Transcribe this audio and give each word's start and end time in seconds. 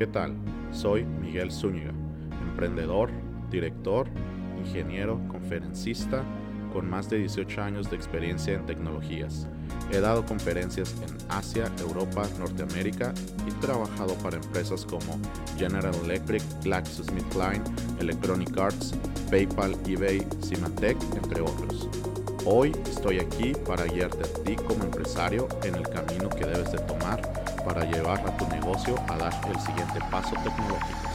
¿Qué 0.00 0.06
tal? 0.06 0.34
Soy 0.72 1.04
Miguel 1.04 1.52
Zúñiga, 1.52 1.92
emprendedor, 2.48 3.10
director, 3.50 4.08
ingeniero, 4.56 5.20
conferencista, 5.28 6.24
con 6.72 6.88
más 6.88 7.10
de 7.10 7.18
18 7.18 7.60
años 7.60 7.90
de 7.90 7.96
experiencia 7.96 8.54
en 8.54 8.64
tecnologías. 8.64 9.46
He 9.92 10.00
dado 10.00 10.24
conferencias 10.24 10.94
en 11.02 11.18
Asia, 11.28 11.70
Europa, 11.80 12.26
Norteamérica 12.38 13.12
y 13.46 13.50
trabajado 13.60 14.14
para 14.22 14.38
empresas 14.38 14.86
como 14.86 15.20
General 15.58 15.94
Electric, 16.02 16.42
GlaxoSmithKline, 16.64 17.62
Electronic 18.00 18.56
Arts, 18.56 18.94
PayPal, 19.30 19.76
eBay, 19.86 20.26
Symantec, 20.40 20.96
entre 21.22 21.42
otros. 21.42 21.90
Hoy 22.46 22.72
estoy 22.88 23.18
aquí 23.18 23.52
para 23.66 23.84
guiarte 23.84 24.24
a 24.24 24.44
ti 24.44 24.56
como 24.56 24.84
empresario 24.84 25.46
en 25.62 25.74
el 25.74 25.86
camino 25.88 26.30
que 26.30 26.46
debes 26.46 26.72
de 26.72 26.78
tomar 26.78 27.20
para 27.64 27.84
llevar 27.84 28.20
a 28.26 28.36
tu 28.38 28.46
negocio 28.48 28.94
a 29.08 29.18
dar 29.18 29.40
el 29.46 29.60
siguiente 29.60 30.00
paso 30.10 30.34
tecnológico. 30.42 31.10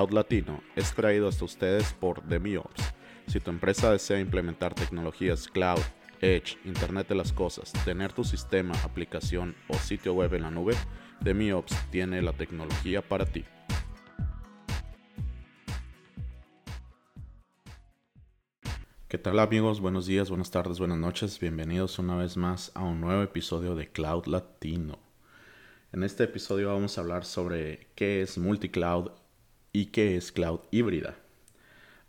Cloud 0.00 0.14
Latino 0.14 0.62
es 0.76 0.94
traído 0.94 1.28
hasta 1.28 1.44
ustedes 1.44 1.92
por 1.92 2.24
DemiOps. 2.24 2.94
Si 3.26 3.38
tu 3.38 3.50
empresa 3.50 3.92
desea 3.92 4.18
implementar 4.18 4.74
tecnologías 4.74 5.46
cloud, 5.46 5.82
Edge, 6.22 6.56
Internet 6.64 7.06
de 7.08 7.16
las 7.16 7.34
Cosas, 7.34 7.70
tener 7.84 8.10
tu 8.14 8.24
sistema, 8.24 8.72
aplicación 8.82 9.54
o 9.68 9.74
sitio 9.74 10.14
web 10.14 10.32
en 10.32 10.42
la 10.44 10.50
nube, 10.50 10.74
DemiOps 11.20 11.76
tiene 11.90 12.22
la 12.22 12.32
tecnología 12.32 13.06
para 13.06 13.26
ti. 13.26 13.44
¿Qué 19.06 19.18
tal 19.18 19.38
amigos? 19.38 19.82
Buenos 19.82 20.06
días, 20.06 20.30
buenas 20.30 20.50
tardes, 20.50 20.78
buenas 20.78 20.96
noches. 20.96 21.38
Bienvenidos 21.38 21.98
una 21.98 22.16
vez 22.16 22.38
más 22.38 22.72
a 22.74 22.82
un 22.82 23.02
nuevo 23.02 23.22
episodio 23.22 23.74
de 23.74 23.92
Cloud 23.92 24.24
Latino. 24.28 24.98
En 25.92 26.04
este 26.04 26.24
episodio 26.24 26.68
vamos 26.68 26.96
a 26.96 27.02
hablar 27.02 27.26
sobre 27.26 27.88
qué 27.96 28.22
es 28.22 28.38
multicloud 28.38 29.10
y 29.72 29.86
qué 29.86 30.16
es 30.16 30.32
cloud 30.32 30.60
híbrida. 30.70 31.16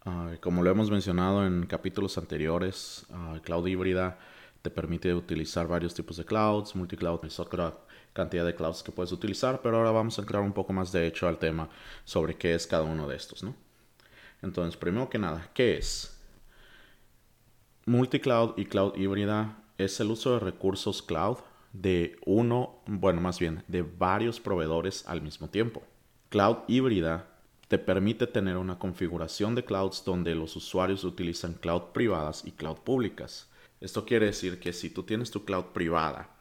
Ah, 0.04 0.36
como 0.42 0.64
lo 0.64 0.72
hemos 0.72 0.90
mencionado 0.90 1.46
en 1.46 1.66
capítulos 1.68 2.18
anteriores, 2.18 3.06
uh, 3.10 3.40
cloud 3.42 3.68
híbrida 3.68 4.18
te 4.62 4.70
permite 4.70 5.14
utilizar 5.14 5.68
varios 5.68 5.94
tipos 5.94 6.18
de 6.18 6.26
clouds, 6.26 6.76
multicloud 6.76 7.24
es 7.26 7.40
otra 7.40 7.78
cantidad 8.14 8.46
de 8.46 8.56
clouds 8.56 8.84
que 8.84 8.92
puedes 8.92 9.12
utilizar, 9.12 9.62
pero 9.62 9.78
ahora 9.78 9.92
vamos 9.92 10.18
a 10.18 10.22
entrar 10.22 10.42
un 10.42 10.54
poco 10.54 10.74
más 10.74 10.92
de 10.92 11.08
hecho 11.08 11.28
al 11.28 11.40
tema 11.40 11.70
sobre 12.04 12.36
qué 12.36 12.54
es 12.56 12.68
cada 12.68 12.84
uno 12.84 13.08
de 13.08 13.16
estos. 13.16 13.46
Entonces, 14.42 14.76
primero 14.78 15.10
que 15.10 15.20
nada, 15.20 15.50
¿qué 15.54 15.78
es? 15.78 16.20
Multicloud 17.86 18.58
y 18.58 18.66
cloud 18.66 18.96
híbrida 18.96 19.64
es 19.78 20.00
el 20.00 20.12
uso 20.12 20.34
de 20.34 20.40
recursos 20.40 21.02
cloud 21.02 21.38
de 21.74 22.18
uno, 22.26 22.82
bueno, 22.86 23.22
más 23.22 23.40
bien, 23.40 23.64
de 23.68 23.82
varios 23.82 24.40
proveedores 24.40 25.08
al 25.08 25.22
mismo 25.22 25.50
tiempo. 25.50 25.84
Cloud 26.30 26.58
híbrida 26.68 27.31
te 27.72 27.78
permite 27.78 28.28
tener 28.28 28.58
una 28.58 28.78
configuración 28.78 29.56
de 29.56 29.64
clouds 29.64 30.04
donde 30.04 30.36
los 30.36 30.58
usuarios 30.58 31.06
utilizan 31.06 31.54
cloud 31.54 31.94
privadas 31.94 32.44
y 32.46 32.52
cloud 32.52 32.80
públicas. 32.80 33.50
Esto 33.80 34.04
quiere 34.04 34.26
decir 34.26 34.60
que 34.60 34.74
si 34.74 34.90
tú 34.90 35.04
tienes 35.04 35.32
tu 35.32 35.46
cloud 35.46 35.68
privada 35.68 36.36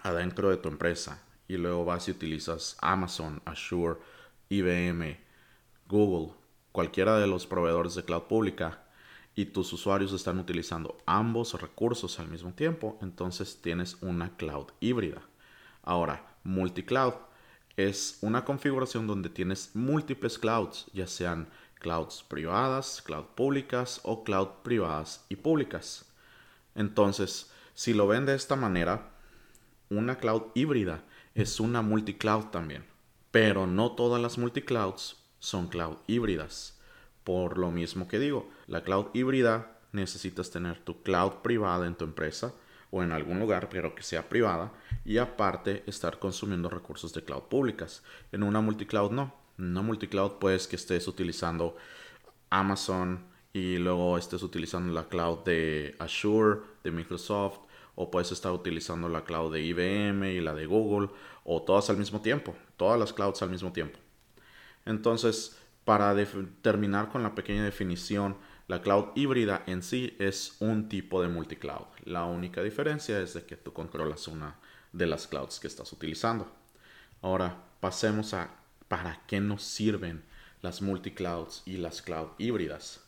adentro 0.00 0.50
de 0.50 0.58
tu 0.58 0.68
empresa 0.68 1.24
y 1.48 1.56
luego 1.56 1.86
vas 1.86 2.08
y 2.08 2.10
utilizas 2.10 2.76
Amazon, 2.82 3.40
Azure, 3.46 3.96
IBM, 4.50 5.16
Google, 5.88 6.34
cualquiera 6.70 7.18
de 7.18 7.28
los 7.28 7.46
proveedores 7.46 7.94
de 7.94 8.04
cloud 8.04 8.24
pública 8.24 8.84
y 9.34 9.46
tus 9.46 9.72
usuarios 9.72 10.12
están 10.12 10.38
utilizando 10.38 10.98
ambos 11.06 11.58
recursos 11.58 12.20
al 12.20 12.28
mismo 12.28 12.52
tiempo, 12.52 12.98
entonces 13.00 13.62
tienes 13.62 13.96
una 14.02 14.36
cloud 14.36 14.66
híbrida. 14.80 15.22
Ahora, 15.82 16.36
multicloud 16.44 17.14
es 17.76 18.18
una 18.22 18.44
configuración 18.44 19.06
donde 19.06 19.28
tienes 19.28 19.70
múltiples 19.74 20.38
clouds, 20.38 20.86
ya 20.92 21.06
sean 21.06 21.48
clouds 21.78 22.24
privadas, 22.26 23.02
cloud 23.02 23.26
públicas 23.34 24.00
o 24.02 24.24
cloud 24.24 24.48
privadas 24.62 25.24
y 25.28 25.36
públicas. 25.36 26.06
Entonces, 26.74 27.50
si 27.74 27.92
lo 27.92 28.06
ven 28.06 28.24
de 28.24 28.34
esta 28.34 28.56
manera, 28.56 29.10
una 29.90 30.16
cloud 30.16 30.44
híbrida 30.54 31.04
es 31.34 31.60
una 31.60 31.82
multicloud 31.82 32.46
también. 32.46 32.84
Pero 33.30 33.66
no 33.66 33.92
todas 33.92 34.20
las 34.22 34.38
multiclouds 34.38 35.16
son 35.38 35.68
cloud 35.68 35.98
híbridas. 36.06 36.80
Por 37.24 37.58
lo 37.58 37.70
mismo 37.70 38.08
que 38.08 38.18
digo, 38.18 38.48
la 38.66 38.82
cloud 38.82 39.08
híbrida 39.12 39.78
necesitas 39.92 40.50
tener 40.50 40.78
tu 40.78 41.02
cloud 41.02 41.42
privada 41.42 41.86
en 41.86 41.94
tu 41.94 42.04
empresa 42.04 42.54
o 42.96 43.02
en 43.02 43.12
algún 43.12 43.38
lugar, 43.38 43.68
pero 43.68 43.94
que 43.94 44.02
sea 44.02 44.28
privada, 44.28 44.72
y 45.04 45.18
aparte 45.18 45.84
estar 45.86 46.18
consumiendo 46.18 46.70
recursos 46.70 47.12
de 47.12 47.22
cloud 47.22 47.42
públicas. 47.42 48.02
En 48.32 48.42
una 48.42 48.60
multicloud 48.60 49.10
no. 49.10 49.34
En 49.58 49.66
una 49.66 49.82
multicloud 49.82 50.32
puedes 50.38 50.66
que 50.66 50.76
estés 50.76 51.06
utilizando 51.06 51.76
Amazon 52.50 53.26
y 53.52 53.76
luego 53.76 54.16
estés 54.16 54.42
utilizando 54.42 54.92
la 54.92 55.08
cloud 55.08 55.40
de 55.44 55.94
Azure, 55.98 56.60
de 56.82 56.90
Microsoft, 56.90 57.58
o 57.94 58.10
puedes 58.10 58.32
estar 58.32 58.52
utilizando 58.52 59.08
la 59.08 59.24
cloud 59.24 59.52
de 59.52 59.62
IBM 59.62 60.32
y 60.32 60.40
la 60.40 60.54
de 60.54 60.66
Google, 60.66 61.10
o 61.44 61.62
todas 61.62 61.90
al 61.90 61.96
mismo 61.96 62.20
tiempo, 62.20 62.54
todas 62.76 62.98
las 62.98 63.12
clouds 63.12 63.42
al 63.42 63.50
mismo 63.50 63.72
tiempo. 63.72 63.98
Entonces, 64.84 65.58
para 65.84 66.14
terminar 66.62 67.10
con 67.10 67.22
la 67.22 67.34
pequeña 67.34 67.64
definición, 67.64 68.36
la 68.68 68.82
cloud 68.82 69.10
híbrida 69.14 69.62
en 69.66 69.80
sí 69.80 70.16
es 70.18 70.56
un 70.58 70.88
tipo 70.88 71.22
de 71.22 71.28
multicloud. 71.28 71.86
La 72.04 72.24
única 72.24 72.62
diferencia 72.62 73.20
es 73.20 73.34
de 73.34 73.44
que 73.44 73.56
tú 73.56 73.72
controlas 73.72 74.26
una 74.26 74.56
de 74.92 75.06
las 75.06 75.28
clouds 75.28 75.60
que 75.60 75.68
estás 75.68 75.92
utilizando. 75.92 76.50
Ahora 77.22 77.62
pasemos 77.78 78.34
a 78.34 78.50
para 78.88 79.22
qué 79.28 79.40
nos 79.40 79.62
sirven 79.62 80.24
las 80.62 80.82
multiclouds 80.82 81.62
y 81.64 81.76
las 81.76 82.02
cloud 82.02 82.30
híbridas. 82.38 83.04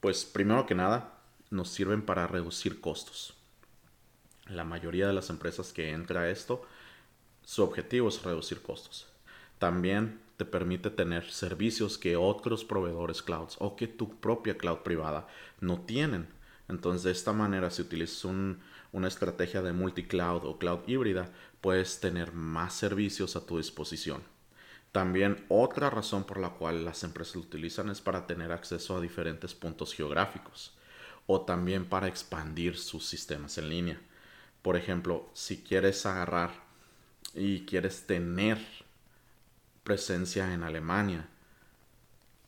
Pues 0.00 0.24
primero 0.24 0.64
que 0.64 0.74
nada, 0.74 1.18
nos 1.50 1.68
sirven 1.68 2.00
para 2.00 2.26
reducir 2.26 2.80
costos. 2.80 3.34
La 4.46 4.64
mayoría 4.64 5.06
de 5.06 5.12
las 5.12 5.28
empresas 5.28 5.74
que 5.74 5.90
entra 5.90 6.22
a 6.22 6.30
esto, 6.30 6.62
su 7.44 7.62
objetivo 7.62 8.08
es 8.08 8.22
reducir 8.22 8.62
costos. 8.62 9.06
También 9.58 10.20
te 10.36 10.44
permite 10.44 10.90
tener 10.90 11.30
servicios 11.30 11.96
que 11.96 12.16
otros 12.16 12.64
proveedores 12.64 13.22
clouds 13.22 13.56
o 13.58 13.76
que 13.76 13.88
tu 13.88 14.20
propia 14.20 14.58
cloud 14.58 14.78
privada 14.78 15.26
no 15.60 15.80
tienen. 15.80 16.28
Entonces, 16.68 17.04
de 17.04 17.12
esta 17.12 17.32
manera, 17.32 17.70
si 17.70 17.82
utilizas 17.82 18.24
una 18.92 19.08
estrategia 19.08 19.62
de 19.62 19.72
multi-cloud 19.72 20.44
o 20.44 20.58
cloud 20.58 20.80
híbrida, 20.86 21.30
puedes 21.60 22.00
tener 22.00 22.32
más 22.32 22.74
servicios 22.74 23.36
a 23.36 23.46
tu 23.46 23.56
disposición. 23.56 24.22
También 24.92 25.44
otra 25.48 25.90
razón 25.90 26.24
por 26.24 26.38
la 26.38 26.50
cual 26.50 26.84
las 26.84 27.04
empresas 27.04 27.36
lo 27.36 27.42
utilizan 27.42 27.90
es 27.90 28.00
para 28.00 28.26
tener 28.26 28.52
acceso 28.52 28.96
a 28.96 29.00
diferentes 29.00 29.54
puntos 29.54 29.94
geográficos 29.94 30.74
o 31.26 31.42
también 31.42 31.84
para 31.84 32.08
expandir 32.08 32.78
sus 32.78 33.06
sistemas 33.06 33.58
en 33.58 33.68
línea. 33.68 34.00
Por 34.62 34.76
ejemplo, 34.76 35.28
si 35.34 35.62
quieres 35.62 36.06
agarrar 36.06 36.50
y 37.34 37.66
quieres 37.66 38.06
tener 38.06 38.58
presencia 39.86 40.52
en 40.52 40.64
Alemania, 40.64 41.28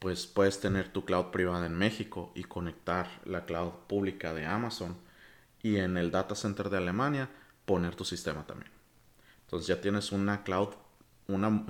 pues 0.01 0.27
puedes 0.27 0.61
tener 0.61 0.89
tu 0.89 1.05
cloud 1.05 1.27
privada 1.27 1.67
en 1.67 1.79
México 1.79 2.33
y 2.35 2.43
conectar 2.43 3.09
la 3.25 3.45
cloud 3.45 3.71
pública 3.87 4.35
de 4.35 4.45
Amazon 4.45 4.97
y 5.63 5.77
en 5.77 5.97
el 5.97 6.11
data 6.11 6.35
center 6.35 6.69
de 6.69 6.79
Alemania 6.79 7.31
poner 7.65 7.95
tu 7.95 8.05
sistema 8.05 8.45
también. 8.45 8.73
Entonces 9.43 9.69
ya 9.69 9.81
tienes 9.81 10.11
una 10.11 10.43
cloud, 10.43 10.71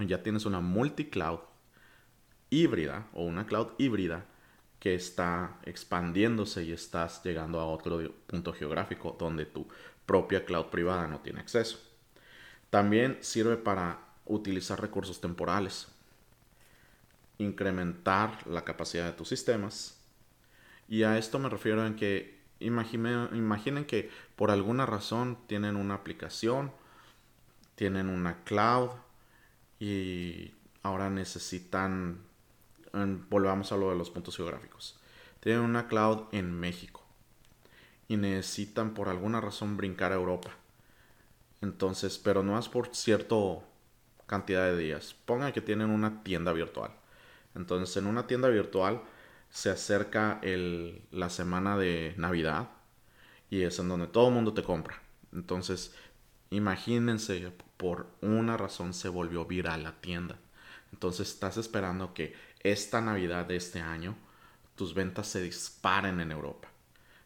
ya 0.06 0.22
tienes 0.22 0.46
una 0.46 0.60
multi-cloud 0.60 1.40
híbrida 2.48 3.06
o 3.12 3.25
una 3.25 3.46
cloud 3.46 3.69
híbrida 3.76 4.25
que 4.81 4.94
está 4.94 5.58
expandiéndose 5.64 6.64
y 6.64 6.72
estás 6.72 7.22
llegando 7.22 7.60
a 7.60 7.66
otro 7.66 8.00
punto 8.26 8.54
geográfico 8.54 9.16
donde 9.19 9.44
tu 9.44 9.69
propia 10.06 10.46
cloud 10.46 10.66
privada 10.66 11.06
no 11.06 11.20
tiene 11.20 11.40
acceso. 11.40 11.78
También 12.70 13.19
sirve 13.20 13.58
para 13.58 14.07
utilizar 14.28 14.80
recursos 14.80 15.20
temporales, 15.20 15.88
incrementar 17.38 18.46
la 18.46 18.64
capacidad 18.64 19.06
de 19.06 19.12
tus 19.12 19.28
sistemas. 19.28 19.98
Y 20.88 21.02
a 21.02 21.19
esto 21.19 21.38
me 21.38 21.48
refiero 21.48 21.86
en 21.86 21.96
que 21.96 22.38
imaginen, 22.60 23.84
que 23.84 24.10
por 24.36 24.50
alguna 24.50 24.86
razón 24.86 25.38
tienen 25.46 25.76
una 25.76 25.94
aplicación, 25.94 26.72
tienen 27.75 28.08
una 28.08 28.42
cloud 28.44 28.90
y 29.78 30.52
ahora 30.82 31.10
necesitan, 31.10 32.20
volvamos 33.28 33.72
a 33.72 33.76
lo 33.76 33.90
de 33.90 33.96
los 33.96 34.10
puntos 34.10 34.36
geográficos, 34.36 34.98
tienen 35.40 35.62
una 35.62 35.86
cloud 35.86 36.24
en 36.32 36.52
México 36.52 37.04
y 38.08 38.16
necesitan 38.16 38.94
por 38.94 39.08
alguna 39.08 39.40
razón 39.40 39.76
brincar 39.76 40.12
a 40.12 40.16
Europa 40.16 40.50
Entonces, 41.60 42.19
pero 42.19 42.42
no 42.42 42.58
es 42.58 42.69
por 42.69 42.94
cierta 42.94 43.36
cantidad 44.28 44.64
de 44.64 44.76
días. 44.76 45.16
Pongan 45.25 45.52
que 45.52 45.60
tienen 45.60 45.90
una 45.90 46.22
tienda 46.22 46.52
virtual. 46.52 46.92
Entonces, 47.56 47.96
en 47.96 48.06
una 48.06 48.28
tienda 48.28 48.48
virtual 48.48 49.02
se 49.50 49.70
acerca 49.70 50.38
el, 50.42 51.02
la 51.10 51.30
semana 51.30 51.76
de 51.76 52.14
Navidad 52.16 52.69
y 53.50 53.62
es 53.62 53.78
en 53.80 53.88
donde 53.88 54.06
todo 54.06 54.28
el 54.28 54.34
mundo 54.34 54.54
te 54.54 54.62
compra. 54.62 55.02
Entonces, 55.32 55.94
imagínense, 56.50 57.52
por 57.76 58.06
una 58.20 58.56
razón 58.56 58.94
se 58.94 59.08
volvió 59.08 59.46
viral 59.46 59.82
la 59.82 60.00
tienda. 60.00 60.38
Entonces, 60.92 61.28
estás 61.28 61.56
esperando 61.56 62.14
que 62.14 62.34
esta 62.60 63.00
Navidad 63.00 63.46
de 63.46 63.56
este 63.56 63.81
año 63.81 64.16
tus 64.76 64.94
ventas 64.94 65.26
se 65.26 65.42
disparen 65.42 66.20
en 66.20 66.31
Europa. 66.31 66.69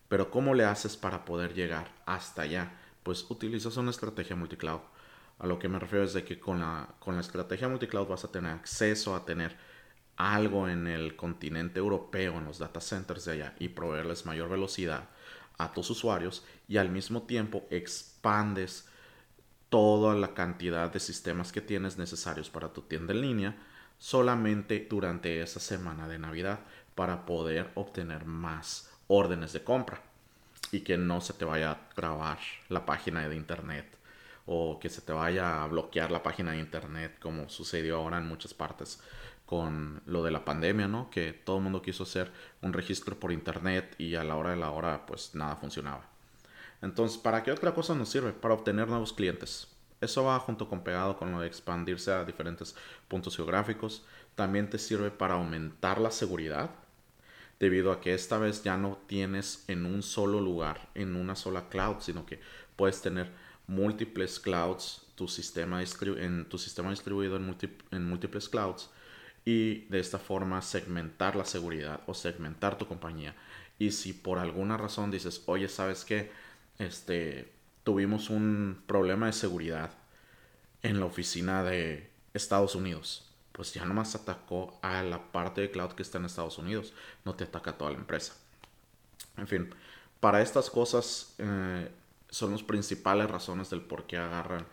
Pero 0.09 0.31
¿cómo 0.31 0.55
le 0.55 0.65
haces 0.65 0.97
para 0.97 1.25
poder 1.25 1.55
llegar 1.55 1.91
hasta 2.07 2.43
allá? 2.43 2.79
Pues 3.03 3.31
utilizas 3.31 3.77
una 3.77 3.91
estrategia 3.91 4.37
multicloud. 4.37 4.81
A 5.39 5.47
lo 5.47 5.59
que 5.59 5.69
me 5.69 5.79
refiero 5.79 6.05
es 6.05 6.13
de 6.13 6.25
que 6.25 6.39
con 6.39 6.61
la, 6.61 6.89
con 6.99 7.15
la 7.15 7.21
estrategia 7.21 7.69
multicloud 7.69 8.07
vas 8.07 8.25
a 8.25 8.31
tener 8.31 8.53
acceso 8.53 9.15
a 9.15 9.25
tener 9.25 9.57
algo 10.17 10.69
en 10.69 10.87
el 10.87 11.17
continente 11.17 11.79
europeo, 11.79 12.39
en 12.39 12.45
los 12.45 12.59
data 12.59 12.81
centers 12.81 13.25
de 13.25 13.33
allá, 13.33 13.55
y 13.59 13.69
proveerles 13.69 14.27
mayor 14.27 14.49
velocidad 14.49 15.09
a 15.59 15.73
tus 15.73 15.91
usuarios 15.91 16.45
y 16.69 16.77
al 16.77 16.89
mismo 16.91 17.23
tiempo 17.23 17.67
expandes 17.71 18.89
toda 19.69 20.15
la 20.15 20.35
cantidad 20.35 20.93
de 20.93 21.01
sistemas 21.01 21.53
que 21.53 21.61
tienes 21.61 21.97
necesarios 21.99 22.51
para 22.51 22.73
tu 22.73 22.83
tienda 22.83 23.13
en 23.13 23.23
línea 23.23 23.57
solamente 23.99 24.87
durante 24.89 25.41
esa 25.41 25.61
semana 25.61 26.09
de 26.09 26.19
Navidad 26.19 26.61
para 26.95 27.25
poder 27.25 27.71
obtener 27.75 28.25
más 28.27 28.91
órdenes 29.07 29.53
de 29.53 29.65
compra 29.65 30.03
y 30.73 30.81
que 30.81 30.97
no 30.99 31.21
se 31.21 31.33
te 31.35 31.45
vaya 31.45 31.73
a 31.73 31.81
grabar 31.97 32.39
la 32.69 32.85
página 32.85 33.29
de 33.29 33.37
internet 33.37 34.02
o 34.47 34.79
que 34.81 34.89
se 34.89 35.01
te 35.01 35.13
vaya 35.13 35.63
a 35.63 35.67
bloquear 35.67 36.11
la 36.11 36.23
página 36.23 36.53
de 36.53 36.59
internet 36.59 37.19
como 37.21 37.49
sucedió 37.49 37.97
ahora 37.97 38.19
en 38.19 38.27
muchas 38.27 38.55
partes 38.55 39.01
con 39.47 40.03
lo 40.07 40.25
de 40.25 40.31
la 40.31 40.45
pandemia, 40.45 40.89
¿no? 40.89 41.11
Que 41.11 41.33
todo 41.33 41.59
el 41.59 41.63
mundo 41.63 41.83
quiso 41.83 42.05
hacer 42.05 42.33
un 42.63 42.73
registro 42.73 43.21
por 43.21 43.33
internet 43.33 43.95
y 43.99 44.15
a 44.15 44.25
la 44.25 44.37
hora 44.37 44.51
de 44.51 44.57
la 44.57 44.71
hora 44.71 45.05
pues 45.07 45.35
nada 45.35 45.57
funcionaba. 45.57 46.09
Entonces, 46.81 47.19
¿para 47.19 47.43
qué 47.43 47.53
otra 47.53 47.75
cosa 47.75 47.95
nos 47.95 48.09
sirve? 48.09 48.33
Para 48.33 48.55
obtener 48.55 48.89
nuevos 48.89 49.13
clientes. 49.13 49.69
Eso 50.01 50.25
va 50.25 50.41
junto 50.41 50.69
con 50.69 50.83
pegado 50.83 51.17
con 51.17 51.31
lo 51.31 51.41
de 51.41 51.47
expandirse 51.47 52.13
a 52.13 52.25
diferentes 52.25 52.75
puntos 53.07 53.37
geográficos. 53.37 54.05
También 54.35 54.69
te 54.69 54.79
sirve 54.79 55.11
para 55.11 55.35
aumentar 55.35 56.01
la 56.01 56.11
seguridad, 56.11 56.71
debido 57.61 57.93
a 57.93 58.01
que 58.01 58.15
esta 58.15 58.39
vez 58.39 58.65
ya 58.65 58.77
no 58.77 58.99
tienes 59.07 59.65
en 59.69 59.87
un 59.87 60.03
solo 60.03 60.41
lugar, 60.41 60.89
en 60.95 61.15
una 61.15 61.37
sola 61.37 61.69
cloud, 61.69 61.97
sino 62.01 62.27
que 62.27 62.41
puedes 62.75 63.01
tener 63.01 63.31
múltiples 63.73 64.39
clouds, 64.39 65.03
tu 65.15 65.29
sistema 65.29 65.83
en 65.83 66.45
tu 66.47 66.59
sistema 66.59 66.91
distribuido 66.91 67.37
en, 67.37 67.57
en 67.91 68.05
múltiples 68.07 68.49
clouds 68.49 68.91
y 69.45 69.87
de 69.87 69.99
esta 69.99 70.19
forma 70.19 70.63
segmentar 70.63 71.37
la 71.37 71.45
seguridad 71.45 72.01
o 72.07 72.15
segmentar 72.15 72.79
tu 72.79 72.87
compañía. 72.87 73.35
Y 73.79 73.91
si 73.91 74.13
por 74.13 74.39
alguna 74.39 74.77
razón 74.77 75.11
dices, 75.11 75.43
oye, 75.47 75.69
¿sabes 75.69 76.05
qué? 76.05 76.31
Este, 76.79 77.53
tuvimos 77.83 78.31
un 78.31 78.83
problema 78.87 79.27
de 79.27 79.33
seguridad 79.33 79.91
en 80.83 81.01
la 81.01 81.07
oficina 81.07 81.65
de 81.65 82.11
Estados 82.35 82.75
Unidos. 82.75 83.29
Pues 83.53 83.75
ya 83.75 83.85
nomás 83.85 84.15
atacó 84.15 84.79
a 84.83 85.03
la 85.03 85.33
parte 85.33 85.61
de 85.61 85.71
cloud 85.71 85.93
que 85.93 86.03
está 86.03 86.19
en 86.19 86.25
Estados 86.27 86.59
Unidos, 86.59 86.93
no 87.25 87.35
te 87.35 87.45
ataca 87.45 87.71
a 87.71 87.79
toda 87.79 87.91
la 87.91 87.99
empresa. 87.99 88.35
En 89.37 89.47
fin, 89.47 89.75
para 90.21 90.41
estas 90.41 90.71
cosas 90.71 91.35
eh, 91.39 91.91
son 92.33 92.51
las 92.51 92.65
principales 92.65 93.31
razones 93.31 93.71
del 93.71 93.83
por 93.83 94.09
qué 94.09 94.17
agarran 94.17 94.67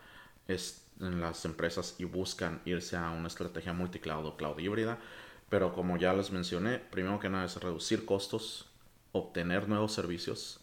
este 0.48 0.90
en 1.00 1.20
las 1.20 1.44
empresas 1.44 1.96
y 1.98 2.04
buscan 2.04 2.60
irse 2.64 2.96
a 2.96 3.10
una 3.10 3.28
estrategia 3.28 3.72
multicloud 3.72 4.26
o 4.26 4.36
cloud 4.36 4.58
híbrida. 4.58 4.98
Pero 5.48 5.72
como 5.72 5.96
ya 5.96 6.12
les 6.12 6.30
mencioné, 6.30 6.78
primero 6.78 7.18
que 7.18 7.28
nada 7.28 7.44
es 7.46 7.56
reducir 7.56 8.04
costos, 8.04 8.66
obtener 9.12 9.68
nuevos 9.68 9.92
servicios, 9.92 10.60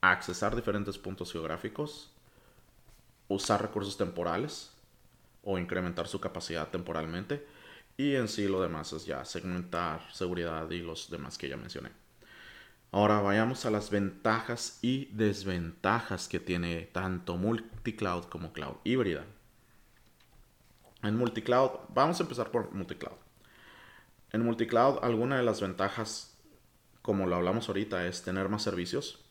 accesar 0.00 0.56
diferentes 0.56 0.98
puntos 0.98 1.32
geográficos, 1.32 2.10
usar 3.28 3.62
recursos 3.62 3.96
temporales 3.96 4.72
o 5.44 5.58
incrementar 5.58 6.08
su 6.08 6.20
capacidad 6.20 6.68
temporalmente. 6.68 7.46
Y 7.96 8.16
en 8.16 8.28
sí 8.28 8.48
lo 8.48 8.62
demás 8.62 8.92
es 8.92 9.06
ya 9.06 9.24
segmentar 9.24 10.12
seguridad 10.12 10.68
y 10.70 10.80
los 10.80 11.10
demás 11.10 11.38
que 11.38 11.48
ya 11.48 11.56
mencioné. 11.56 11.99
Ahora 12.92 13.20
vayamos 13.20 13.64
a 13.66 13.70
las 13.70 13.90
ventajas 13.90 14.80
y 14.82 15.06
desventajas 15.12 16.26
que 16.26 16.40
tiene 16.40 16.88
tanto 16.92 17.36
multicloud 17.36 18.24
como 18.24 18.52
cloud 18.52 18.76
híbrida. 18.82 19.24
En 21.02 21.16
multicloud, 21.16 21.70
vamos 21.90 22.18
a 22.18 22.24
empezar 22.24 22.50
por 22.50 22.72
multicloud. 22.72 23.16
En 24.32 24.44
multicloud, 24.44 24.98
alguna 25.02 25.36
de 25.36 25.44
las 25.44 25.60
ventajas, 25.60 26.36
como 27.00 27.26
lo 27.26 27.36
hablamos 27.36 27.68
ahorita, 27.68 28.06
es 28.06 28.22
tener 28.22 28.48
más 28.48 28.62
servicios. 28.62 29.24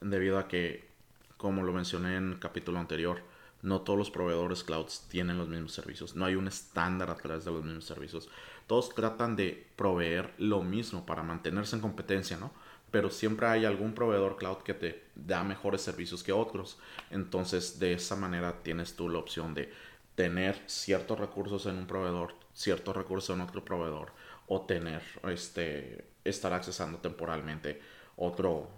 Debido 0.00 0.38
a 0.38 0.48
que, 0.48 0.88
como 1.36 1.62
lo 1.62 1.72
mencioné 1.72 2.16
en 2.16 2.32
el 2.32 2.38
capítulo 2.40 2.80
anterior, 2.80 3.22
no 3.64 3.80
todos 3.80 3.98
los 3.98 4.10
proveedores 4.10 4.62
clouds 4.62 5.06
tienen 5.08 5.38
los 5.38 5.48
mismos 5.48 5.72
servicios. 5.72 6.14
No 6.14 6.26
hay 6.26 6.34
un 6.34 6.46
estándar 6.46 7.08
a 7.10 7.16
través 7.16 7.46
de 7.46 7.50
los 7.50 7.64
mismos 7.64 7.86
servicios. 7.86 8.28
Todos 8.66 8.94
tratan 8.94 9.36
de 9.36 9.66
proveer 9.74 10.34
lo 10.36 10.62
mismo 10.62 11.06
para 11.06 11.22
mantenerse 11.22 11.74
en 11.74 11.80
competencia, 11.82 12.36
¿no? 12.36 12.52
Pero 12.90 13.10
siempre 13.10 13.46
hay 13.46 13.64
algún 13.64 13.94
proveedor 13.94 14.36
cloud 14.36 14.58
que 14.58 14.74
te 14.74 15.04
da 15.14 15.42
mejores 15.44 15.80
servicios 15.80 16.22
que 16.22 16.32
otros. 16.32 16.78
Entonces, 17.10 17.78
de 17.78 17.94
esa 17.94 18.16
manera 18.16 18.62
tienes 18.62 18.96
tú 18.96 19.08
la 19.08 19.18
opción 19.18 19.54
de 19.54 19.72
tener 20.14 20.62
ciertos 20.66 21.18
recursos 21.18 21.64
en 21.64 21.78
un 21.78 21.86
proveedor, 21.86 22.34
ciertos 22.52 22.94
recursos 22.94 23.34
en 23.34 23.40
otro 23.40 23.64
proveedor, 23.64 24.12
o 24.46 24.60
tener, 24.66 25.02
este, 25.24 26.04
estar 26.22 26.52
accesando 26.52 26.98
temporalmente 26.98 27.80
otro, 28.16 28.68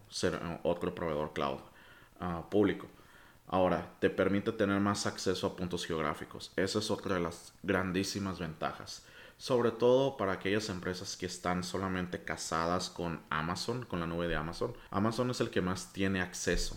otro 0.62 0.94
proveedor 0.94 1.32
cloud 1.32 1.58
ah, 2.20 2.44
público. 2.48 2.86
Ahora, 3.48 3.94
te 4.00 4.10
permite 4.10 4.52
tener 4.52 4.80
más 4.80 5.06
acceso 5.06 5.46
a 5.46 5.56
puntos 5.56 5.86
geográficos. 5.86 6.52
Esa 6.56 6.80
es 6.80 6.90
otra 6.90 7.14
de 7.14 7.20
las 7.20 7.52
grandísimas 7.62 8.38
ventajas. 8.38 9.04
Sobre 9.38 9.70
todo 9.70 10.16
para 10.16 10.32
aquellas 10.32 10.68
empresas 10.68 11.16
que 11.16 11.26
están 11.26 11.62
solamente 11.62 12.24
casadas 12.24 12.90
con 12.90 13.20
Amazon, 13.30 13.84
con 13.84 14.00
la 14.00 14.06
nube 14.06 14.28
de 14.28 14.36
Amazon. 14.36 14.74
Amazon 14.90 15.30
es 15.30 15.40
el 15.40 15.50
que 15.50 15.60
más 15.60 15.92
tiene 15.92 16.20
acceso 16.20 16.76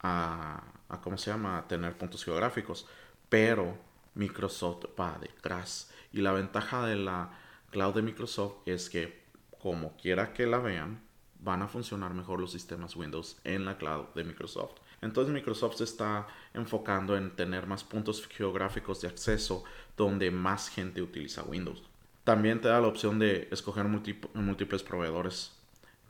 a, 0.00 0.62
a 0.88 1.00
¿cómo 1.00 1.18
se 1.18 1.30
llama? 1.30 1.58
A 1.58 1.68
tener 1.68 1.96
puntos 1.96 2.24
geográficos. 2.24 2.86
Pero 3.28 3.76
Microsoft 4.14 4.86
va 4.98 5.18
detrás. 5.20 5.90
Y 6.12 6.22
la 6.22 6.32
ventaja 6.32 6.86
de 6.86 6.96
la 6.96 7.30
cloud 7.70 7.94
de 7.94 8.02
Microsoft 8.02 8.56
es 8.66 8.90
que, 8.90 9.24
como 9.60 9.96
quiera 9.96 10.32
que 10.32 10.46
la 10.46 10.58
vean, 10.58 11.02
van 11.40 11.62
a 11.62 11.68
funcionar 11.68 12.14
mejor 12.14 12.40
los 12.40 12.52
sistemas 12.52 12.96
Windows 12.96 13.38
en 13.44 13.64
la 13.64 13.78
cloud 13.78 14.06
de 14.14 14.24
Microsoft. 14.24 14.80
Entonces 15.00 15.32
Microsoft 15.32 15.76
se 15.76 15.84
está 15.84 16.26
enfocando 16.54 17.16
en 17.16 17.36
tener 17.36 17.66
más 17.66 17.84
puntos 17.84 18.26
geográficos 18.26 19.00
de 19.00 19.08
acceso 19.08 19.64
donde 19.96 20.30
más 20.30 20.68
gente 20.68 21.02
utiliza 21.02 21.44
Windows. 21.44 21.82
También 22.24 22.60
te 22.60 22.68
da 22.68 22.80
la 22.80 22.88
opción 22.88 23.18
de 23.18 23.48
escoger 23.50 23.84
múltiples 23.84 24.82
proveedores 24.82 25.52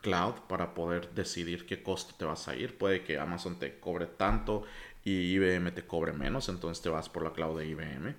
cloud 0.01 0.35
para 0.49 0.75
poder 0.75 1.13
decidir 1.15 1.67
qué 1.67 1.83
costo 1.83 2.15
te 2.17 2.25
vas 2.25 2.49
a 2.49 2.57
ir. 2.57 2.77
Puede 2.79 3.05
que 3.05 3.19
Amazon 3.19 3.59
te 3.59 3.79
cobre 3.79 4.07
tanto 4.07 4.65
y 5.05 5.35
IBM 5.35 5.73
te 5.73 5.87
cobre 5.87 6.13
menos, 6.13 6.49
entonces 6.49 6.83
te 6.83 6.89
vas 6.89 7.09
por 7.09 7.23
la 7.23 7.33
cloud 7.33 7.59
de 7.59 7.67
IBM 7.67 8.15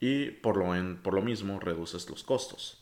y 0.00 0.30
por 0.30 0.56
lo, 0.56 1.22
mismo 1.22 1.60
reduces 1.60 2.08
los 2.08 2.24
costos. 2.24 2.78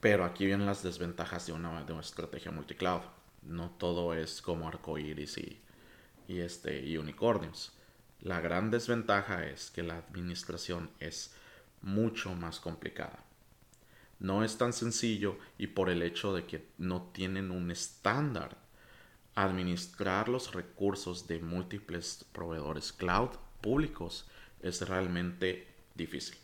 Pero 0.00 0.24
aquí 0.24 0.44
vienen 0.44 0.66
las 0.66 0.82
desventajas 0.82 1.46
de 1.46 1.54
una, 1.54 1.84
estrategia 2.00 2.52
multicloud. 2.52 3.00
No 3.42 3.70
todo 3.70 4.14
es 4.14 4.42
como 4.42 4.68
arcoíris 4.68 5.38
y, 5.38 5.58
y, 6.28 6.40
este, 6.40 6.80
y 6.80 6.96
unicornios. 6.96 7.72
La 8.20 8.40
gran 8.40 8.70
desventaja 8.70 9.46
es 9.46 9.70
que 9.70 9.82
la 9.82 9.98
administración 9.98 10.90
es 11.00 11.34
mucho 11.82 12.34
más 12.34 12.60
complicada. 12.60 13.24
No 14.18 14.44
es 14.44 14.56
tan 14.56 14.72
sencillo 14.72 15.38
y 15.58 15.66
por 15.68 15.90
el 15.90 16.02
hecho 16.02 16.34
de 16.34 16.46
que 16.46 16.66
no 16.78 17.02
tienen 17.12 17.50
un 17.50 17.70
estándar 17.70 18.56
administrar 19.34 20.28
los 20.28 20.52
recursos 20.54 21.26
de 21.26 21.40
múltiples 21.40 22.24
proveedores 22.32 22.92
cloud 22.92 23.30
públicos 23.60 24.26
es 24.62 24.86
realmente 24.88 25.66
difícil. 25.94 26.36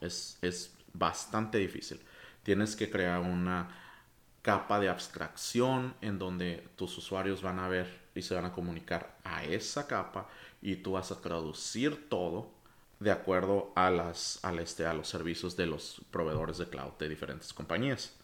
Es, 0.00 0.74
bastante 0.94 1.58
difícil. 1.58 2.00
Tienes 2.42 2.74
que 2.74 2.90
crear 2.90 3.20
una 3.20 3.68
capa 4.42 4.80
de 4.80 4.88
abstracción 4.88 5.94
en 6.00 6.18
donde 6.18 6.66
tus 6.76 6.96
usuarios 6.96 7.42
van 7.42 7.58
a 7.58 7.68
ver 7.68 8.07
y 8.18 8.22
se 8.22 8.34
van 8.34 8.44
a 8.44 8.52
comunicar 8.52 9.16
a 9.24 9.44
esa 9.44 9.86
capa 9.86 10.28
y 10.60 10.76
tú 10.76 10.92
vas 10.92 11.12
a 11.12 11.20
traducir 11.20 12.08
todo 12.08 12.50
de 13.00 13.10
acuerdo 13.12 13.72
a, 13.76 13.90
las, 13.90 14.40
este, 14.60 14.86
a 14.86 14.94
los 14.94 15.08
servicios 15.08 15.56
de 15.56 15.66
los 15.66 16.02
proveedores 16.10 16.58
de 16.58 16.68
cloud 16.68 16.92
de 16.98 17.08
diferentes 17.08 17.52
compañías. 17.54 18.14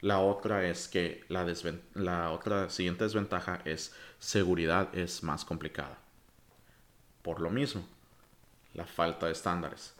La 0.00 0.20
otra 0.20 0.64
es 0.68 0.86
que 0.86 1.24
la, 1.28 1.46
la 1.94 2.30
otra 2.30 2.70
siguiente 2.70 3.04
desventaja 3.04 3.60
es 3.64 3.94
seguridad 4.18 4.94
es 4.94 5.22
más 5.22 5.44
complicada. 5.44 5.98
por 7.22 7.40
lo 7.40 7.50
mismo, 7.50 7.82
la 8.74 8.84
falta 8.84 9.26
de 9.26 9.32
estándares. 9.32 9.94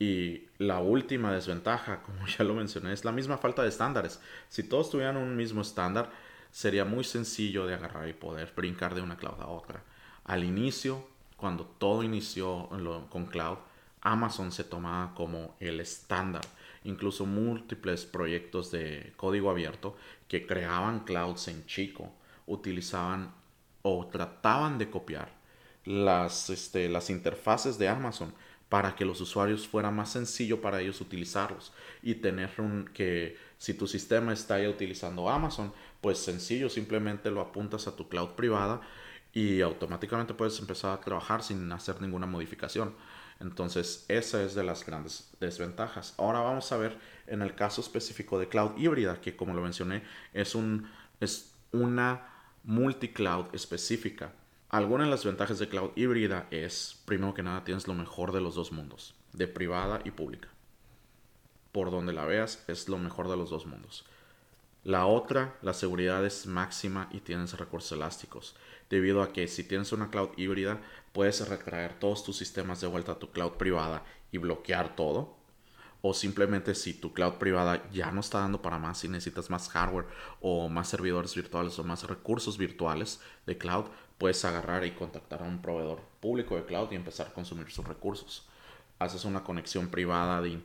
Y 0.00 0.48
la 0.58 0.80
última 0.80 1.32
desventaja, 1.32 2.02
como 2.06 2.26
ya 2.26 2.44
lo 2.44 2.54
mencioné, 2.54 2.92
es 2.92 3.04
la 3.04 3.12
misma 3.12 3.38
falta 3.38 3.62
de 3.62 3.68
estándares. 3.68 4.20
Si 4.48 4.64
todos 4.64 4.90
tuvieran 4.90 5.16
un 5.16 5.36
mismo 5.36 5.60
estándar, 5.62 6.10
sería 6.50 6.84
muy 6.84 7.04
sencillo 7.04 7.66
de 7.66 7.74
agarrar 7.74 8.08
y 8.08 8.12
poder 8.12 8.52
brincar 8.56 8.94
de 8.94 9.02
una 9.02 9.16
cloud 9.16 9.40
a 9.40 9.48
otra. 9.48 9.82
Al 10.24 10.44
inicio, 10.44 11.06
cuando 11.36 11.64
todo 11.64 12.02
inició 12.02 12.68
con 13.08 13.26
cloud, 13.26 13.58
Amazon 14.02 14.52
se 14.52 14.64
tomaba 14.64 15.14
como 15.14 15.56
el 15.60 15.80
estándar. 15.80 16.42
Incluso 16.84 17.26
múltiples 17.26 18.06
proyectos 18.06 18.70
de 18.70 19.12
código 19.16 19.50
abierto 19.50 19.96
que 20.28 20.46
creaban 20.46 21.00
clouds 21.00 21.48
en 21.48 21.66
chico 21.66 22.12
utilizaban 22.46 23.32
o 23.82 24.06
trataban 24.06 24.78
de 24.78 24.90
copiar 24.90 25.30
las, 25.84 26.50
este, 26.50 26.90
interfaces 27.08 27.78
de 27.78 27.88
Amazon 27.88 28.32
para 28.68 28.94
que 28.94 29.04
los 29.04 29.20
usuarios 29.20 29.66
fuera 29.66 29.90
más 29.90 30.12
sencillo 30.12 30.60
para 30.60 30.80
ellos 30.80 31.00
utilizarlos 31.00 31.72
y 32.02 32.14
tener 32.14 32.50
un 32.58 32.88
que 32.94 33.36
si 33.60 33.74
tu 33.74 33.86
sistema 33.86 34.32
está 34.32 34.58
ya 34.58 34.70
utilizando 34.70 35.28
Amazon, 35.28 35.70
pues 36.00 36.16
sencillo, 36.16 36.70
simplemente 36.70 37.30
lo 37.30 37.42
apuntas 37.42 37.86
a 37.86 37.94
tu 37.94 38.08
cloud 38.08 38.30
privada 38.30 38.80
y 39.34 39.60
automáticamente 39.60 40.32
puedes 40.32 40.58
empezar 40.60 40.92
a 40.92 41.00
trabajar 41.02 41.42
sin 41.42 41.70
hacer 41.70 42.00
ninguna 42.00 42.24
modificación. 42.24 42.94
Entonces, 43.38 44.06
esa 44.08 44.42
es 44.42 44.54
de 44.54 44.64
las 44.64 44.86
grandes 44.86 45.30
desventajas. 45.40 46.14
Ahora 46.16 46.40
vamos 46.40 46.72
a 46.72 46.78
ver 46.78 46.96
en 47.26 47.42
el 47.42 47.54
caso 47.54 47.82
específico 47.82 48.38
de 48.38 48.48
cloud 48.48 48.78
híbrida, 48.78 49.20
que 49.20 49.36
como 49.36 49.52
lo 49.52 49.60
mencioné, 49.60 50.04
es, 50.32 50.54
un, 50.54 50.88
es 51.20 51.52
una 51.70 52.28
multi-cloud 52.64 53.54
específica. 53.54 54.32
Algunas 54.70 55.06
de 55.06 55.10
las 55.10 55.26
ventajas 55.26 55.58
de 55.58 55.68
cloud 55.68 55.90
híbrida 55.96 56.46
es, 56.50 57.02
primero 57.04 57.34
que 57.34 57.42
nada, 57.42 57.62
tienes 57.62 57.86
lo 57.86 57.92
mejor 57.92 58.32
de 58.32 58.40
los 58.40 58.54
dos 58.54 58.72
mundos, 58.72 59.14
de 59.34 59.48
privada 59.48 60.00
y 60.02 60.12
pública. 60.12 60.48
Por 61.72 61.90
donde 61.90 62.12
la 62.12 62.24
veas, 62.24 62.64
es 62.68 62.88
lo 62.88 62.98
mejor 62.98 63.28
de 63.28 63.36
los 63.36 63.50
dos 63.50 63.66
mundos. 63.66 64.04
La 64.82 65.04
otra, 65.04 65.58
la 65.60 65.74
seguridad 65.74 66.24
es 66.24 66.46
máxima 66.46 67.08
y 67.12 67.20
tienes 67.20 67.58
recursos 67.58 67.92
elásticos, 67.92 68.56
debido 68.88 69.22
a 69.22 69.30
que 69.32 69.46
si 69.46 69.62
tienes 69.62 69.92
una 69.92 70.10
cloud 70.10 70.30
híbrida, 70.38 70.80
puedes 71.12 71.46
retraer 71.46 71.98
todos 71.98 72.24
tus 72.24 72.38
sistemas 72.38 72.80
de 72.80 72.86
vuelta 72.86 73.12
a 73.12 73.18
tu 73.18 73.30
cloud 73.30 73.52
privada 73.52 74.04
y 74.32 74.38
bloquear 74.38 74.96
todo. 74.96 75.36
O 76.02 76.14
simplemente 76.14 76.74
si 76.74 76.94
tu 76.94 77.12
cloud 77.12 77.34
privada 77.34 77.88
ya 77.90 78.10
no 78.10 78.20
está 78.20 78.40
dando 78.40 78.62
para 78.62 78.78
más 78.78 79.04
y 79.04 79.08
necesitas 79.08 79.50
más 79.50 79.68
hardware 79.68 80.06
o 80.40 80.70
más 80.70 80.88
servidores 80.88 81.34
virtuales 81.34 81.78
o 81.78 81.84
más 81.84 82.04
recursos 82.04 82.56
virtuales 82.56 83.20
de 83.44 83.58
cloud, 83.58 83.84
puedes 84.16 84.42
agarrar 84.46 84.86
y 84.86 84.92
contactar 84.92 85.42
a 85.42 85.46
un 85.46 85.60
proveedor 85.60 86.00
público 86.20 86.56
de 86.56 86.64
cloud 86.64 86.90
y 86.90 86.96
empezar 86.96 87.26
a 87.26 87.34
consumir 87.34 87.70
sus 87.70 87.86
recursos. 87.86 88.48
Haces 89.00 89.24
una 89.24 89.42
conexión 89.42 89.88
privada 89.88 90.40
de 90.40 90.56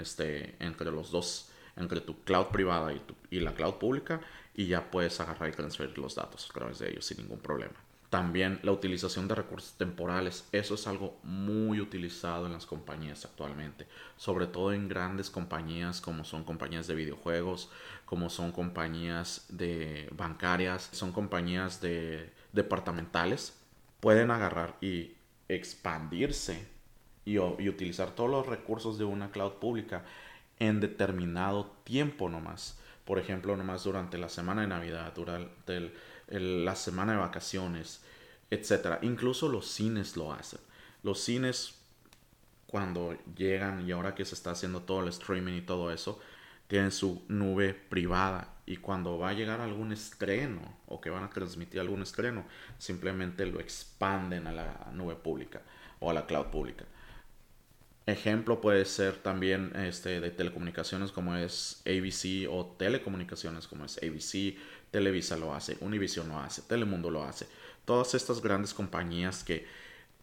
este, 0.00 0.56
entre 0.58 0.90
los 0.90 1.10
dos, 1.10 1.50
entre 1.76 2.00
tu 2.00 2.24
cloud 2.24 2.46
privada 2.46 2.94
y, 2.94 3.02
y 3.30 3.40
la 3.40 3.52
cloud 3.52 3.74
pública 3.74 4.22
y 4.54 4.66
ya 4.66 4.90
puedes 4.90 5.20
agarrar 5.20 5.50
y 5.50 5.52
transferir 5.52 5.98
los 5.98 6.14
datos 6.14 6.48
a 6.48 6.54
través 6.54 6.78
de 6.78 6.90
ellos 6.90 7.04
sin 7.04 7.18
ningún 7.18 7.40
problema. 7.40 7.74
También 8.08 8.58
la 8.64 8.72
utilización 8.72 9.28
de 9.28 9.36
recursos 9.36 9.74
temporales, 9.74 10.48
eso 10.50 10.74
es 10.74 10.86
algo 10.88 11.20
muy 11.22 11.80
utilizado 11.80 12.46
en 12.46 12.52
las 12.52 12.66
compañías 12.66 13.24
actualmente, 13.24 13.86
sobre 14.16 14.48
todo 14.48 14.72
en 14.72 14.88
grandes 14.88 15.30
compañías 15.30 16.00
como 16.00 16.24
son 16.24 16.42
compañías 16.42 16.88
de 16.88 16.96
videojuegos, 16.96 17.70
como 18.06 18.30
son 18.30 18.50
compañías 18.50 19.46
de 19.48 20.08
bancarias, 20.16 20.88
son 20.90 21.12
compañías 21.12 21.80
de 21.80 22.32
departamentales 22.52 23.60
pueden 24.00 24.30
agarrar 24.30 24.76
y 24.80 25.12
expandirse 25.48 26.66
y, 27.24 27.38
utilizar 27.38 28.14
todos 28.14 28.30
los 28.30 28.46
recursos 28.46 28.98
de 28.98 29.04
una 29.04 29.30
cloud 29.30 29.52
pública 29.54 30.04
en 30.58 30.80
determinado 30.80 31.72
tiempo 31.84 32.28
nomás. 32.28 32.78
Por 33.04 33.18
ejemplo, 33.18 33.56
nomás 33.56 33.84
durante 33.84 34.18
la 34.18 34.28
semana 34.28 34.62
de 34.62 34.68
Navidad, 34.68 35.12
durante 35.14 35.92
la 36.28 36.76
semana 36.76 37.12
de 37.12 37.18
vacaciones, 37.18 38.02
etc. 38.50 38.98
Incluso 39.02 39.48
los 39.48 39.66
cines 39.66 40.16
lo 40.16 40.32
hacen. 40.32 40.60
Los 41.02 41.20
cines, 41.20 41.78
cuando 42.66 43.16
llegan 43.34 43.86
y 43.86 43.92
ahora 43.92 44.14
que 44.14 44.24
se 44.24 44.34
está 44.34 44.52
haciendo 44.52 44.82
todo 44.82 45.00
el 45.00 45.08
streaming 45.08 45.54
y 45.54 45.62
todo 45.62 45.90
eso, 45.92 46.20
tienen 46.68 46.92
su 46.92 47.24
nube 47.26 47.74
privada 47.74 48.54
y 48.64 48.76
cuando 48.76 49.18
va 49.18 49.30
a 49.30 49.32
llegar 49.32 49.60
algún 49.60 49.90
estreno 49.90 50.60
o 50.86 51.00
que 51.00 51.10
van 51.10 51.24
a 51.24 51.30
transmitir 51.30 51.80
algún 51.80 52.02
estreno, 52.02 52.44
simplemente 52.78 53.44
lo 53.44 53.58
expanden 53.58 54.46
a 54.46 54.52
la 54.52 54.88
nube 54.92 55.16
pública 55.16 55.62
o 55.98 56.10
a 56.10 56.14
la 56.14 56.26
cloud 56.26 56.46
pública. 56.46 56.84
Ejemplo 58.10 58.60
puede 58.60 58.84
ser 58.84 59.16
también 59.16 59.72
este, 59.76 60.20
de 60.20 60.30
telecomunicaciones 60.30 61.12
como 61.12 61.36
es 61.36 61.82
ABC 61.86 62.48
o 62.50 62.66
telecomunicaciones 62.78 63.66
como 63.66 63.84
es 63.84 63.98
ABC, 63.98 64.56
Televisa 64.90 65.36
lo 65.36 65.54
hace, 65.54 65.76
Univision 65.80 66.28
lo 66.28 66.38
hace, 66.38 66.62
Telemundo 66.62 67.10
lo 67.10 67.24
hace. 67.24 67.46
Todas 67.84 68.14
estas 68.14 68.42
grandes 68.42 68.74
compañías 68.74 69.44
que 69.44 69.66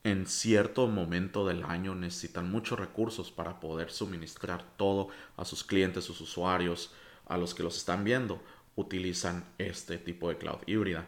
en 0.04 0.26
cierto 0.28 0.88
momento 0.88 1.46
del 1.48 1.64
año 1.64 1.96
necesitan 1.96 2.50
muchos 2.50 2.80
recursos 2.80 3.32
para 3.32 3.60
poder 3.60 3.92
suministrar 3.92 4.64
todo 4.78 5.10
a 5.36 5.44
sus 5.44 5.64
clientes, 5.64 6.06
sus 6.06 6.22
usuarios, 6.22 6.94
a 7.26 7.38
los 7.38 7.54
que 7.54 7.64
los 7.64 7.78
están 7.78 8.04
viendo, 8.04 8.42
utilizan 8.76 9.44
este 9.58 9.98
tipo 9.98 10.30
de 10.30 10.38
cloud 10.38 10.60
híbrida. 10.66 11.06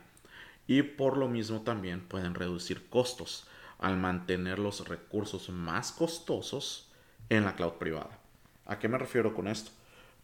Y 0.67 0.81
por 0.81 1.17
lo 1.17 1.27
mismo 1.27 1.61
también 1.61 2.01
pueden 2.01 2.35
reducir 2.35 2.87
costos 2.89 3.47
al 3.79 3.97
mantener 3.97 4.59
los 4.59 4.87
recursos 4.87 5.49
más 5.49 5.91
costosos 5.91 6.91
en 7.29 7.45
la 7.45 7.55
cloud 7.55 7.73
privada. 7.73 8.19
¿A 8.65 8.77
qué 8.77 8.87
me 8.87 8.97
refiero 8.97 9.33
con 9.33 9.47
esto? 9.47 9.71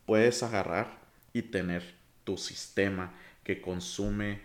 Puedes 0.06 0.44
agarrar 0.44 1.00
y 1.34 1.42
tener 1.42 1.96
tu 2.24 2.38
sistema 2.38 3.14
que 3.44 3.62
consume 3.62 4.42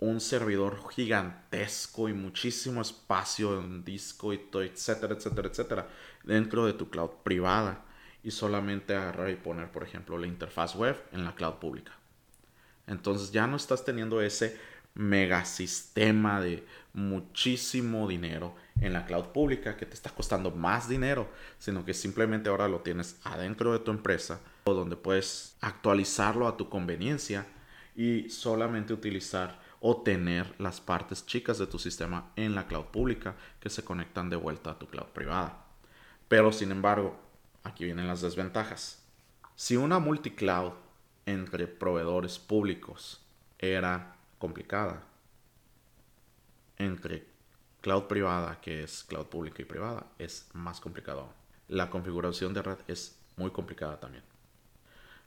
un 0.00 0.20
servidor 0.20 0.80
gigantesco 0.90 2.08
y 2.08 2.12
muchísimo 2.12 2.80
espacio 2.80 3.60
en 3.60 3.84
disco 3.84 4.32
y 4.32 4.38
todo, 4.38 4.62
etcétera, 4.62 5.14
etcétera, 5.14 5.48
etcétera, 5.48 5.88
dentro 6.24 6.66
de 6.66 6.72
tu 6.72 6.88
cloud 6.88 7.10
privada 7.24 7.84
y 8.22 8.30
solamente 8.30 8.94
agarrar 8.94 9.30
y 9.30 9.36
poner, 9.36 9.70
por 9.70 9.82
ejemplo, 9.82 10.18
la 10.18 10.26
interfaz 10.26 10.76
web 10.76 10.96
en 11.12 11.24
la 11.24 11.34
cloud 11.34 11.54
pública. 11.54 11.92
Entonces 12.86 13.32
ya 13.32 13.46
no 13.46 13.56
estás 13.56 13.84
teniendo 13.84 14.22
ese 14.22 14.58
megasistema 14.98 16.40
de 16.40 16.66
muchísimo 16.92 18.08
dinero 18.08 18.54
en 18.80 18.92
la 18.92 19.06
cloud 19.06 19.26
pública 19.26 19.76
que 19.76 19.86
te 19.86 19.94
está 19.94 20.10
costando 20.10 20.50
más 20.50 20.88
dinero, 20.88 21.28
sino 21.58 21.84
que 21.84 21.94
simplemente 21.94 22.50
ahora 22.50 22.68
lo 22.68 22.80
tienes 22.80 23.16
adentro 23.24 23.72
de 23.72 23.78
tu 23.78 23.92
empresa, 23.92 24.40
donde 24.66 24.96
puedes 24.96 25.56
actualizarlo 25.60 26.48
a 26.48 26.56
tu 26.56 26.68
conveniencia 26.68 27.46
y 27.96 28.28
solamente 28.28 28.92
utilizar 28.92 29.60
o 29.80 30.02
tener 30.02 30.52
las 30.58 30.80
partes 30.80 31.24
chicas 31.24 31.58
de 31.58 31.68
tu 31.68 31.78
sistema 31.78 32.32
en 32.34 32.56
la 32.56 32.66
cloud 32.66 32.86
pública 32.86 33.36
que 33.60 33.70
se 33.70 33.84
conectan 33.84 34.28
de 34.28 34.36
vuelta 34.36 34.72
a 34.72 34.78
tu 34.78 34.88
cloud 34.88 35.06
privada. 35.14 35.64
Pero 36.26 36.52
sin 36.52 36.72
embargo, 36.72 37.16
aquí 37.62 37.84
vienen 37.84 38.08
las 38.08 38.20
desventajas. 38.20 39.04
Si 39.54 39.76
una 39.76 40.00
multicloud 40.00 40.72
entre 41.24 41.68
proveedores 41.68 42.38
públicos 42.38 43.24
era 43.58 44.17
complicada, 44.38 45.02
entre 46.76 47.26
cloud 47.80 48.04
privada, 48.04 48.60
que 48.60 48.82
es 48.82 49.04
cloud 49.04 49.26
pública 49.26 49.62
y 49.62 49.64
privada, 49.64 50.06
es 50.18 50.48
más 50.52 50.80
complicado. 50.80 51.28
La 51.68 51.90
configuración 51.90 52.54
de 52.54 52.62
red 52.62 52.78
es 52.86 53.18
muy 53.36 53.50
complicada 53.50 54.00
también. 54.00 54.24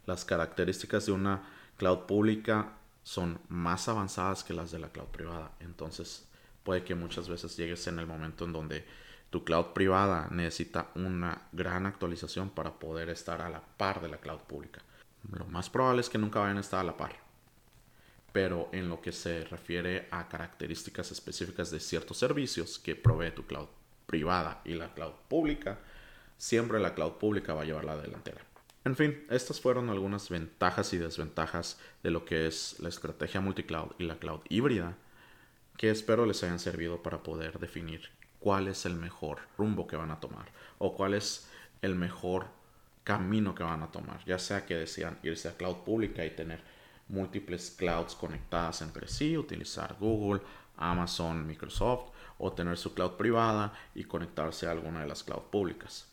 Las 0.06 0.26
características 0.26 1.06
de 1.06 1.12
una 1.12 1.44
cloud 1.78 2.00
pública 2.06 2.74
son 3.04 3.40
más 3.50 3.88
avanzadas 3.88 4.44
que 4.44 4.54
las 4.54 4.72
de 4.72 4.80
la 4.80 4.90
cloud 4.90 5.08
privada. 5.08 5.52
Entonces 5.60 6.28
puede 6.64 6.84
que 6.84 6.96
muchas 6.96 7.30
veces 7.30 7.58
llegues 7.58 7.86
en 7.88 8.00
el 8.00 8.08
momento 8.08 8.46
en 8.46 8.54
donde 8.54 8.86
tu 9.30 9.44
cloud 9.44 9.68
privada 9.74 10.28
necesita 10.30 10.90
una 10.96 11.48
gran 11.52 11.86
actualización 11.86 12.50
para 12.50 12.80
poder 12.80 13.10
estar 13.10 13.42
a 13.42 13.50
la 13.50 13.62
par 13.62 14.02
de 14.02 14.10
la 14.10 14.18
cloud 14.18 14.40
pública. 14.40 14.82
Lo 15.32 15.46
más 15.46 15.70
probable 15.70 16.02
es 16.02 16.10
que 16.10 16.18
nunca 16.18 16.40
vayan 16.40 16.58
a 16.58 16.62
estar 16.62 16.80
a 16.80 16.84
la 16.84 16.98
par. 16.98 17.31
Pero 18.32 18.70
en 18.72 18.90
lo 18.90 19.02
que 19.02 19.12
se 19.12 19.44
refiere 19.46 20.08
a 20.12 20.30
características 20.30 21.12
específicas 21.12 21.72
de 21.72 21.80
ciertos 21.80 22.18
servicios 22.18 22.80
que 22.80 22.96
provee 22.96 23.32
tu 23.32 23.46
cloud 23.46 23.68
privada 24.06 24.62
y 24.66 24.74
la 24.74 24.94
cloud 24.94 25.14
pública, 25.28 25.80
siempre 26.38 26.80
la 26.80 26.94
cloud 26.94 27.14
pública 27.14 27.54
va 27.54 27.64
a 27.64 27.66
llevar 27.66 27.86
la 27.86 27.98
delantera. 27.98 28.42
En 28.84 28.96
fin, 28.96 29.26
estas 29.30 29.62
fueron 29.62 29.90
algunas 29.90 30.30
ventajas 30.30 30.92
y 30.94 30.98
desventajas 30.98 31.80
de 32.02 32.10
lo 32.10 32.26
que 32.26 32.48
es 32.48 32.78
la 32.80 32.90
estrategia 32.90 33.40
multicloud 33.40 33.92
y 34.00 34.04
la 34.06 34.18
cloud 34.18 34.42
híbrida, 34.50 34.98
que 35.78 35.92
espero 35.92 36.26
les 36.26 36.44
hayan 36.44 36.60
servido 36.60 37.04
para 37.04 37.22
poder 37.22 37.60
definir 37.60 38.10
cuál 38.40 38.68
es 38.68 38.86
el 38.86 38.96
mejor 38.96 39.40
rumbo 39.58 39.86
que 39.86 39.96
van 39.96 40.10
a 40.10 40.20
tomar 40.20 40.52
o 40.80 40.96
cuál 40.96 41.14
es 41.14 41.48
el 41.84 41.96
mejor 41.96 42.48
camino 43.04 43.54
que 43.54 43.64
van 43.64 43.84
a 43.84 43.92
tomar, 43.92 44.24
ya 44.26 44.40
sea 44.40 44.66
que 44.66 44.76
desean 44.76 45.20
irse 45.24 45.48
a 45.48 45.58
cloud 45.58 45.78
pública 45.78 46.26
y 46.26 46.32
tener 46.32 46.62
múltiples 47.12 47.72
clouds 47.72 48.16
conectadas 48.16 48.82
entre 48.82 49.08
sí, 49.08 49.38
utilizar 49.38 49.98
Google, 50.00 50.42
Amazon, 50.78 51.46
Microsoft 51.46 52.12
o 52.38 52.52
tener 52.52 52.78
su 52.78 52.94
cloud 52.94 53.12
privada 53.12 53.74
y 53.94 54.06
conectarse 54.06 54.68
a 54.68 54.72
alguna 54.72 55.02
de 55.02 55.08
las 55.08 55.24
cloud 55.24 55.44
públicas. 55.52 56.08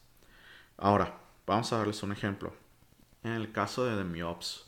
Ahora, 0.77 1.19
vamos 1.47 1.73
a 1.73 1.79
darles 1.79 2.03
un 2.03 2.13
ejemplo. 2.13 2.53
En 3.23 3.33
el 3.33 3.51
caso 3.53 3.85
de 3.85 3.97
DemiOps, 3.97 4.67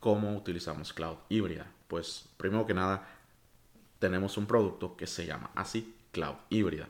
¿cómo 0.00 0.34
utilizamos 0.36 0.92
cloud 0.92 1.18
híbrida? 1.28 1.66
Pues 1.88 2.28
primero 2.36 2.66
que 2.66 2.74
nada, 2.74 3.06
tenemos 3.98 4.36
un 4.36 4.46
producto 4.46 4.96
que 4.96 5.06
se 5.06 5.26
llama 5.26 5.50
así, 5.54 5.94
cloud 6.12 6.36
híbrida. 6.48 6.88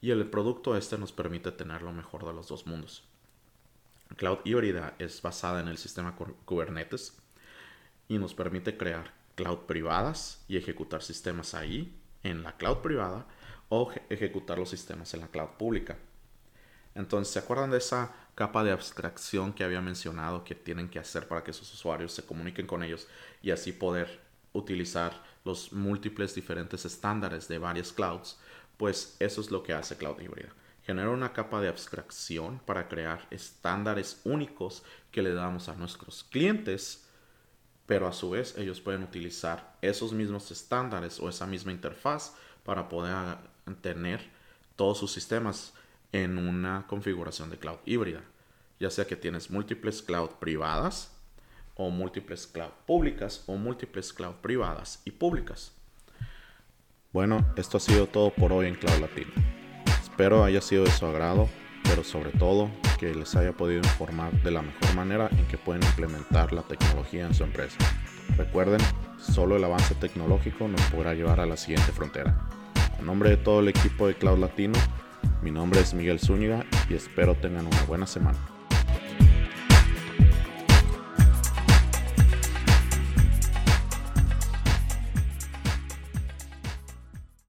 Y 0.00 0.10
el 0.10 0.28
producto 0.30 0.76
este 0.76 0.96
nos 0.96 1.12
permite 1.12 1.52
tener 1.52 1.82
lo 1.82 1.92
mejor 1.92 2.24
de 2.24 2.32
los 2.32 2.48
dos 2.48 2.66
mundos. 2.66 3.04
Cloud 4.16 4.38
híbrida 4.44 4.94
es 4.98 5.20
basada 5.20 5.60
en 5.60 5.68
el 5.68 5.76
sistema 5.76 6.16
Kubernetes 6.44 7.18
y 8.08 8.18
nos 8.18 8.34
permite 8.34 8.76
crear 8.76 9.12
cloud 9.34 9.58
privadas 9.66 10.44
y 10.48 10.56
ejecutar 10.56 11.02
sistemas 11.02 11.54
ahí 11.54 11.94
en 12.22 12.42
la 12.42 12.56
cloud 12.56 12.78
privada 12.78 13.26
o 13.68 13.92
ejecutar 14.08 14.58
los 14.58 14.70
sistemas 14.70 15.12
en 15.14 15.20
la 15.20 15.28
cloud 15.28 15.50
pública. 15.58 15.96
Entonces, 16.94 17.32
¿se 17.32 17.38
acuerdan 17.38 17.70
de 17.70 17.78
esa 17.78 18.12
capa 18.34 18.64
de 18.64 18.72
abstracción 18.72 19.52
que 19.52 19.62
había 19.62 19.80
mencionado 19.80 20.42
que 20.42 20.54
tienen 20.54 20.88
que 20.88 20.98
hacer 20.98 21.28
para 21.28 21.44
que 21.44 21.52
sus 21.52 21.72
usuarios 21.72 22.12
se 22.12 22.24
comuniquen 22.24 22.66
con 22.66 22.82
ellos 22.82 23.06
y 23.42 23.50
así 23.50 23.72
poder 23.72 24.20
utilizar 24.52 25.12
los 25.44 25.72
múltiples 25.72 26.34
diferentes 26.34 26.84
estándares 26.84 27.46
de 27.46 27.58
varias 27.58 27.92
clouds? 27.92 28.38
Pues 28.76 29.16
eso 29.20 29.40
es 29.40 29.50
lo 29.50 29.62
que 29.62 29.74
hace 29.74 29.96
Cloud 29.96 30.20
Híbrida. 30.20 30.50
Genera 30.84 31.10
una 31.10 31.32
capa 31.32 31.60
de 31.60 31.68
abstracción 31.68 32.60
para 32.64 32.88
crear 32.88 33.26
estándares 33.30 34.20
únicos 34.24 34.82
que 35.12 35.22
le 35.22 35.34
damos 35.34 35.68
a 35.68 35.74
nuestros 35.74 36.24
clientes 36.24 37.07
pero 37.88 38.06
a 38.06 38.12
su 38.12 38.28
vez 38.28 38.54
ellos 38.58 38.82
pueden 38.82 39.02
utilizar 39.02 39.74
esos 39.80 40.12
mismos 40.12 40.50
estándares 40.50 41.18
o 41.20 41.28
esa 41.30 41.46
misma 41.46 41.72
interfaz 41.72 42.34
para 42.62 42.86
poder 42.86 43.38
tener 43.80 44.20
todos 44.76 44.98
sus 44.98 45.10
sistemas 45.10 45.72
en 46.12 46.36
una 46.36 46.86
configuración 46.86 47.48
de 47.48 47.56
cloud 47.56 47.78
híbrida, 47.86 48.20
ya 48.78 48.90
sea 48.90 49.06
que 49.06 49.16
tienes 49.16 49.50
múltiples 49.50 50.02
cloud 50.02 50.32
privadas 50.38 51.10
o 51.76 51.88
múltiples 51.88 52.46
cloud 52.46 52.72
públicas 52.86 53.42
o 53.46 53.56
múltiples 53.56 54.12
cloud 54.12 54.34
privadas 54.34 55.00
y 55.06 55.10
públicas. 55.10 55.72
Bueno, 57.10 57.54
esto 57.56 57.78
ha 57.78 57.80
sido 57.80 58.06
todo 58.06 58.34
por 58.34 58.52
hoy 58.52 58.66
en 58.66 58.74
Cloud 58.74 59.00
Latino. 59.00 59.32
Espero 60.02 60.44
haya 60.44 60.60
sido 60.60 60.84
de 60.84 60.90
su 60.90 61.06
agrado 61.06 61.48
pero 61.88 62.04
sobre 62.04 62.30
todo 62.30 62.70
que 62.98 63.14
les 63.14 63.34
haya 63.34 63.52
podido 63.52 63.80
informar 63.80 64.32
de 64.42 64.50
la 64.50 64.62
mejor 64.62 64.94
manera 64.94 65.28
en 65.32 65.46
que 65.46 65.58
pueden 65.58 65.82
implementar 65.82 66.52
la 66.52 66.62
tecnología 66.62 67.26
en 67.26 67.34
su 67.34 67.44
empresa. 67.44 67.78
Recuerden, 68.36 68.80
solo 69.18 69.56
el 69.56 69.64
avance 69.64 69.94
tecnológico 69.94 70.68
nos 70.68 70.80
podrá 70.82 71.14
llevar 71.14 71.40
a 71.40 71.46
la 71.46 71.56
siguiente 71.56 71.90
frontera. 71.92 72.38
En 72.98 73.06
nombre 73.06 73.30
de 73.30 73.36
todo 73.36 73.60
el 73.60 73.68
equipo 73.68 74.06
de 74.06 74.14
Cloud 74.14 74.38
Latino, 74.38 74.78
mi 75.42 75.50
nombre 75.50 75.80
es 75.80 75.94
Miguel 75.94 76.20
Zúñiga 76.20 76.64
y 76.88 76.94
espero 76.94 77.34
tengan 77.34 77.66
una 77.66 77.82
buena 77.84 78.06
semana. 78.06 78.38